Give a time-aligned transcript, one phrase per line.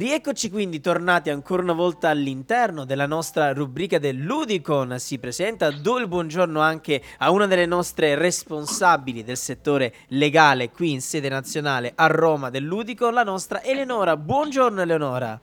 [0.00, 4.98] Rieccoci quindi tornati ancora una volta all'interno della nostra rubrica del Ludicon.
[4.98, 10.92] Si presenta, do il buongiorno anche a una delle nostre responsabili del settore legale qui
[10.92, 14.16] in sede nazionale a Roma del Ludicon, la nostra Eleonora.
[14.16, 15.38] Buongiorno Eleonora.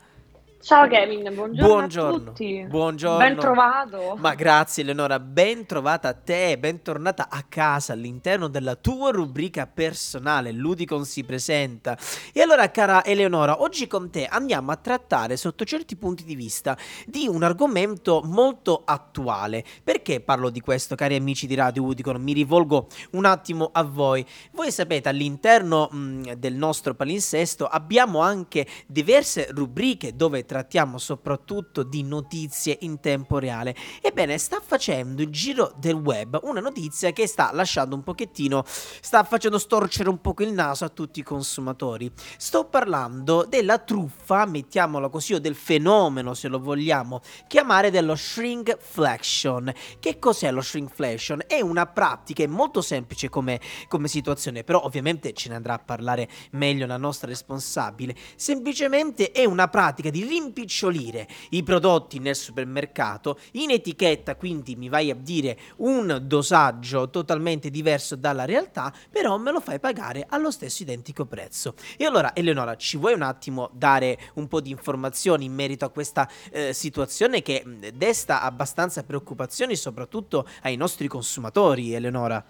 [0.59, 2.15] Ciao Kevin, buongiorno, Buongiorno.
[2.15, 2.65] a tutti.
[2.67, 3.17] Buongiorno.
[3.19, 4.15] Ben trovato.
[4.17, 10.51] Ma grazie Eleonora, ben trovata a te, bentornata a casa all'interno della tua rubrica personale,
[10.51, 11.97] Ludicon si presenta.
[12.33, 16.75] E allora cara Eleonora, oggi con te andiamo a trattare sotto certi punti di vista
[17.05, 19.63] di un argomento molto attuale.
[19.83, 22.21] Perché parlo di questo cari amici di Radio Udicon?
[22.21, 24.25] Mi rivolgo un attimo a voi.
[24.51, 32.01] Voi sapete all'interno mh, del nostro palinsesto abbiamo anche diverse rubriche dove trattiamo soprattutto di
[32.01, 33.75] notizie in tempo reale.
[34.01, 39.23] Ebbene, sta facendo il giro del web una notizia che sta lasciando un pochettino, sta
[39.23, 42.11] facendo storcere un po' il naso a tutti i consumatori.
[42.37, 49.71] Sto parlando della truffa, mettiamola così, o del fenomeno, se lo vogliamo chiamare, dello shrinkflation.
[49.99, 51.43] Che cos'è lo shrinkflation?
[51.45, 55.79] È una pratica, è molto semplice come, come situazione, però ovviamente ce ne andrà a
[55.79, 58.15] parlare meglio la nostra responsabile.
[58.35, 65.09] Semplicemente è una pratica di rimpicciolire i prodotti nel supermercato in etichetta, quindi mi vai
[65.09, 70.83] a dire un dosaggio totalmente diverso dalla realtà, però me lo fai pagare allo stesso
[70.83, 71.73] identico prezzo.
[71.97, 75.89] E allora, Eleonora, ci vuoi un attimo dare un po' di informazioni in merito a
[75.89, 82.43] questa eh, situazione che mh, desta abbastanza preoccupazioni, soprattutto ai nostri consumatori, Eleonora?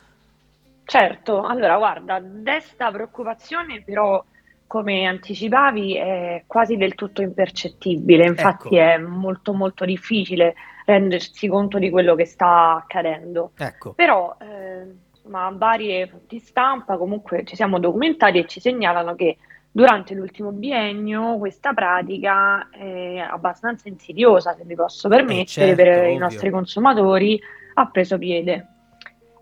[0.83, 4.23] Certo, allora guarda, desta preoccupazione, però
[4.67, 11.79] come anticipavi è quasi del tutto impercettibile, infatti Ecco, è molto molto difficile rendersi conto
[11.79, 13.51] di quello che sta accadendo.
[13.57, 19.37] ecco, Però, eh, insomma, varie fonti stampa comunque ci siamo documentati e ci segnalano che
[19.71, 25.87] durante l'ultimo biennio questa pratica è abbastanza insidiosa, se mi posso eh permettere, certo, per
[25.87, 26.19] i ovvio.
[26.19, 27.39] nostri consumatori,
[27.75, 28.67] ha preso piede.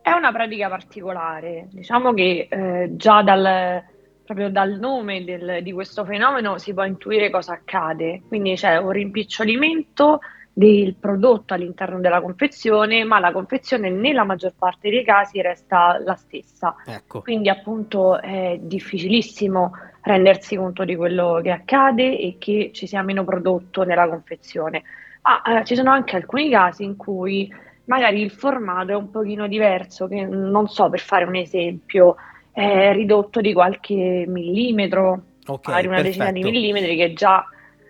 [0.02, 3.84] È una pratica particolare, diciamo che eh, già dal,
[4.26, 8.90] proprio dal nome del- di questo fenomeno si può intuire cosa accade, quindi c'è un
[8.92, 10.20] rimpicciolimento
[10.52, 16.16] del prodotto all'interno della confezione, ma la confezione nella maggior parte dei casi resta la
[16.16, 16.76] stessa.
[16.86, 19.72] Ecco, Quindi appunto è difficilissimo
[20.02, 24.84] rendersi conto di quello che accade e che ci sia meno prodotto nella confezione.
[25.24, 27.52] Ma eh, ci sono anche alcuni casi in cui
[27.86, 32.16] magari il formato è un pochino diverso, che non so, per fare un esempio,
[32.56, 36.50] è ridotto di qualche millimetro, magari ok, una decina di perfetto.
[36.50, 37.46] millimetri che già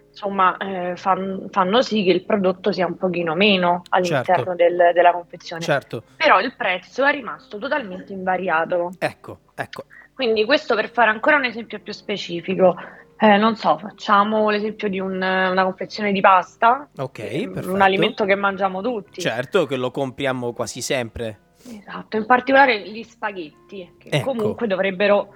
[0.10, 3.96] insomma eh, fan- fanno sì che il prodotto sia un pochino meno Certo,
[4.32, 5.62] all'interno del- della confezione.
[5.62, 6.04] certo.
[6.18, 8.92] Però il prezzo è rimasto totalmente invariato.
[8.98, 9.84] Ecco, ecco.
[10.14, 12.76] Quindi questo per fare ancora un esempio più specifico,
[13.20, 17.54] eh, non so, facciamo l'esempio di un- una confezione di pasta, Ok, che è un
[17.54, 17.84] perfetto.
[17.84, 19.20] alimento che mangiamo tutti.
[19.22, 21.40] Certo che lo compriamo quasi sempre.
[21.68, 25.34] Esatto, in particolare gli spaghetti, che Ecco, comunque dovrebbero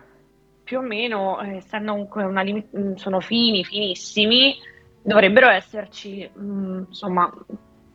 [0.64, 4.56] più o meno, eh, essendo comunque un alime- mm, sono fini, finissimi,
[5.02, 7.32] dovrebbero esserci, mm, insomma,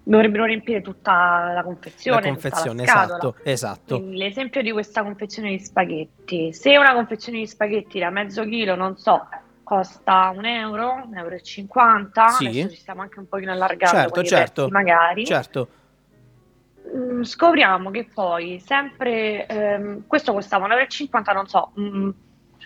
[0.02, 3.04] dovrebbero riempire tutta la la confezione, la confezione, scatola.
[3.06, 3.96] esatto, esatto.
[3.98, 8.74] Quindi l'esempio di questa confezione di spaghetti, se una confezione di spaghetti da mezzo chilo,
[8.74, 9.28] non so,
[9.62, 13.96] costa un euro, un euro e cinquanta, adesso Sì, ci stiamo anche un pochino allargando
[13.96, 15.68] certo, certo, magari, certo.
[16.96, 22.10] Mm, scopriamo che poi sempre, ehm, questo costava un euro e cinquanta, non so, mm,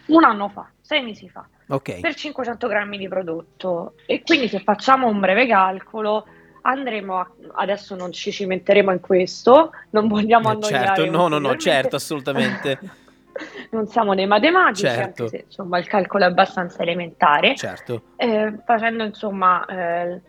[0.06, 3.94] un anno fa, sei mesi fa, Ok, per 500 grammi di prodotto.
[4.06, 6.26] E quindi se facciamo un breve calcolo,
[6.62, 11.38] andremo a, adesso non ci cimenteremo in questo, non vogliamo Eh, certo, annoiare no, no,
[11.38, 12.78] no, certo, assolutamente.
[13.70, 17.54] Non siamo dei matematici, anche Certo, se insomma il calcolo è abbastanza elementare.
[17.54, 18.02] certo.
[18.16, 20.20] Eh, facendo insomma, eh,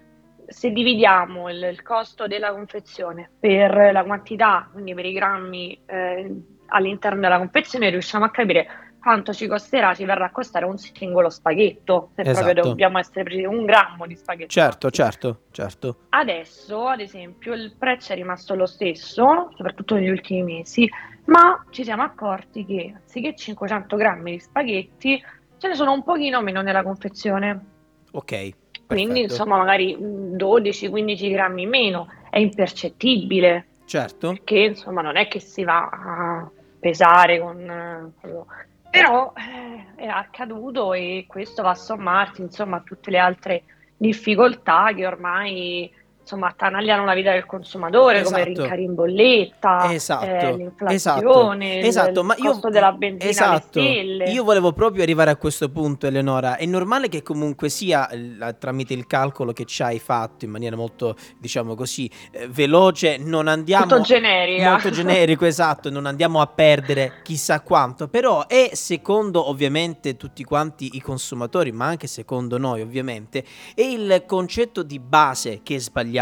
[0.50, 6.36] se dividiamo il, il costo della confezione per la quantità, quindi per i grammi eh,
[6.68, 8.68] all'interno della confezione, riusciamo a capire
[9.00, 12.68] quanto ci costerà, ci verrà a costare un singolo spaghetto, se proprio Esatto.
[12.68, 15.98] dobbiamo essere precisi, un grammo di spaghetto Certo, certo, certo.
[16.10, 20.90] Adesso, ad esempio, il prezzo è rimasto lo stesso, soprattutto negli ultimi mesi,
[21.26, 25.24] ma ci siamo accorti che anziché 500 grammi di spaghetti,
[25.58, 27.66] ce ne sono un pochino meno nella confezione.
[28.12, 28.52] Ok,
[28.90, 29.34] Quindi, perfetto.
[29.34, 35.40] insomma, magari mm, 12-15 grammi in meno è impercettibile, Certo, perché insomma non è che
[35.40, 36.50] si va a
[36.80, 37.60] pesare con...
[37.60, 38.48] eh, quello.
[38.90, 43.64] Però eh, è accaduto e questo va a sommarsi, insomma, a tutte le altre
[43.96, 45.92] difficoltà che ormai
[46.30, 48.60] insomma attanagliano la vita del consumatore come Esatto.
[48.62, 53.30] rincari in bolletta, eh, Esatto, esatto, l'inflazione, il, esatto, il ma io costo della benzina
[53.32, 56.58] esatto, io volevo proprio arrivare a questo punto, Eleonora.
[56.58, 60.76] È normale che comunque sia eh, tramite il calcolo che ci hai fatto in maniera
[60.76, 64.70] molto, diciamo così, eh, veloce, non andiamo Molto generica.
[64.70, 70.92] molto generico, esatto, non andiamo a perdere chissà quanto, però è secondo ovviamente tutti quanti
[70.94, 73.44] i consumatori, ma anche secondo noi ovviamente,
[73.74, 76.18] è il concetto di base che è sbagliato,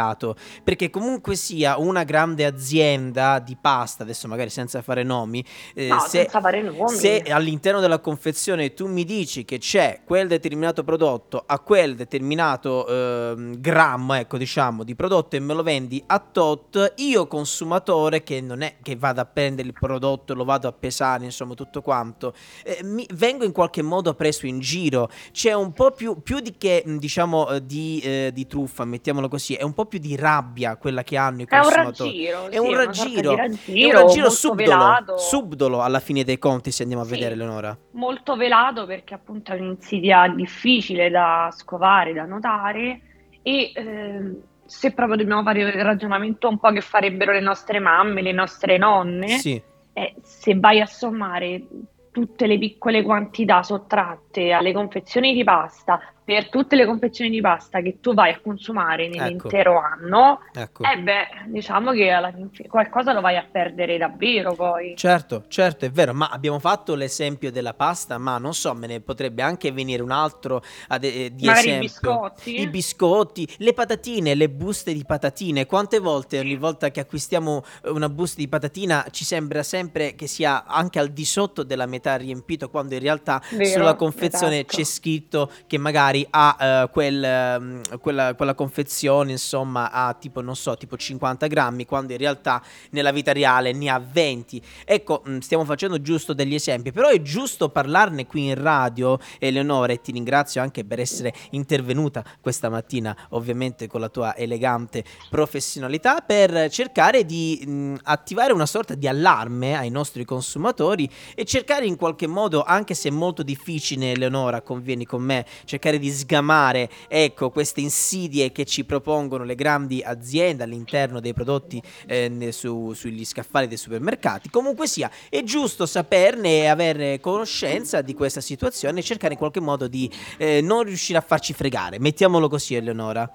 [0.64, 6.00] perché comunque sia una grande azienda di pasta, adesso magari senza fare nomi, eh, No,
[6.00, 6.96] se, fare nomi.
[6.96, 12.88] se all'interno della confezione tu mi dici che c'è quel determinato prodotto a quel determinato
[12.88, 18.42] ehm, grammo, ecco diciamo, di prodotto e me lo vendi a tot, io consumatore che
[18.42, 22.34] non è che vado a prendere il prodotto, lo vado a pesare, insomma tutto quanto,
[22.64, 26.56] eh, mi, vengo in qualche modo preso in giro, c'è un po' più, più di
[26.58, 30.78] che diciamo eh, di, eh, di truffa, mettiamolo così, è un po' più di rabbia
[30.78, 32.10] quella che hanno i È un consumatori.
[32.10, 36.72] raggiro, È sì, un raggiro, è un raggiro raggiro subdolo, subdolo alla fine dei conti
[36.72, 37.12] se andiamo a Sì.
[37.12, 37.78] vedere Leonora.
[37.92, 43.02] molto velato perché appunto è un'insidia difficile da scovare, da notare
[43.42, 44.36] e ehm,
[44.66, 48.78] se proprio dobbiamo fare il ragionamento un po' che farebbero le nostre mamme, le nostre
[48.78, 49.62] nonne, Sì,
[49.94, 51.66] eh, se vai a sommare
[52.12, 57.80] tutte le piccole quantità sottratte alle confezioni di pasta per tutte le confezioni di pasta
[57.80, 60.84] che tu vai a consumare ecco, nell'intero anno, ecco.
[60.84, 62.34] eh beh, diciamo che alla
[62.68, 64.94] qualcosa lo vai a perdere davvero poi.
[64.98, 69.00] Certo, certo, è vero, ma abbiamo fatto l'esempio della pasta, ma non so, me ne
[69.00, 71.88] potrebbe anche venire un altro ad- eh, di Magari i esempio.
[71.88, 72.60] biscotti.
[72.60, 75.66] I biscotti, le patatine, le buste di patatine.
[75.66, 80.66] Quante volte ogni volta che acquistiamo una busta di patatina ci sembra sempre che sia
[80.66, 84.76] anche al di sotto della metà riempito, quando in realtà Vero, sulla confezione esatto.
[84.76, 90.56] c'è scritto che magari ha eh, quel, ehm, quella, quella confezione, insomma, ha tipo, non
[90.56, 92.62] so, tipo 50 grammi, quando in realtà
[92.92, 94.62] nella vita reale ne ha 20.
[94.86, 99.94] Ecco, mh, stiamo facendo giusto degli esempi, però è giusto parlarne qui in radio, Eleonora,
[99.94, 106.22] e ti ringrazio anche per essere intervenuta questa mattina, ovviamente con la tua elegante professionalità,
[106.22, 111.96] per cercare di mh, attivare una sorta di allarme ai nostri consumatori e cercare in
[111.96, 117.50] qualche modo, anche se è molto difficile, Eleonora, convieni con me, cercare di sgamare, ecco,
[117.50, 123.68] queste insidie che ci propongono le grandi aziende all'interno dei prodotti eh, su- sugli scaffali
[123.68, 124.50] dei supermercati.
[124.50, 129.60] Comunque sia, è giusto saperne e avere conoscenza di questa situazione e cercare in qualche
[129.60, 132.00] modo di eh, non riuscire a farci fregare.
[132.00, 133.30] Mettiamolo così, Eleonora.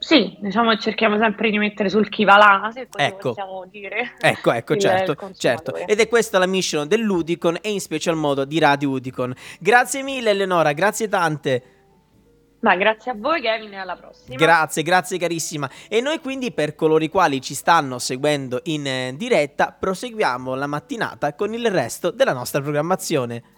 [0.00, 3.28] Sì, diciamo cerchiamo sempre di mettere sul chi va là, se così Ecco.
[3.30, 4.14] possiamo dire.
[4.20, 5.74] Ecco, ecco, il- certo, il certo.
[5.74, 9.34] Ed è questa la mission dell'Udicon e in special modo di Radio Udicon.
[9.58, 11.62] Grazie mille, Eleonora, grazie tante.
[12.60, 14.36] Ma grazie a voi Kevin e alla prossima.
[14.36, 15.70] Grazie, grazie carissima.
[15.88, 20.66] E noi quindi per coloro i quali ci stanno seguendo in eh, diretta proseguiamo la
[20.66, 23.57] mattinata con il resto della nostra programmazione.